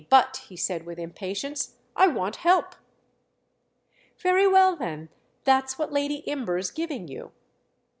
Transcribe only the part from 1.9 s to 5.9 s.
"I want help." "Very well then, that's